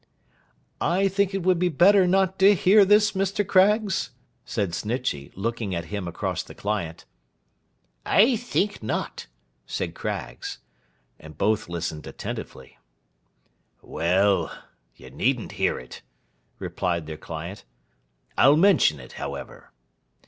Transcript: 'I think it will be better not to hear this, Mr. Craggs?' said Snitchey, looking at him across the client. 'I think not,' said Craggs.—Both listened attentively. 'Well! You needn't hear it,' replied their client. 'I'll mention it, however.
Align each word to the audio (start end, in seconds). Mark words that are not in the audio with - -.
'I 0.81 1.09
think 1.09 1.35
it 1.35 1.43
will 1.43 1.53
be 1.53 1.69
better 1.69 2.07
not 2.07 2.39
to 2.39 2.55
hear 2.55 2.85
this, 2.85 3.11
Mr. 3.11 3.45
Craggs?' 3.45 4.09
said 4.43 4.71
Snitchey, 4.73 5.31
looking 5.35 5.75
at 5.75 5.85
him 5.93 6.07
across 6.07 6.41
the 6.41 6.55
client. 6.55 7.05
'I 8.07 8.37
think 8.37 8.81
not,' 8.81 9.27
said 9.67 9.93
Craggs.—Both 9.93 11.69
listened 11.69 12.07
attentively. 12.07 12.79
'Well! 13.83 14.51
You 14.95 15.11
needn't 15.11 15.51
hear 15.61 15.77
it,' 15.77 16.01
replied 16.57 17.05
their 17.05 17.17
client. 17.17 17.63
'I'll 18.39 18.57
mention 18.57 18.99
it, 18.99 19.11
however. 19.21 19.71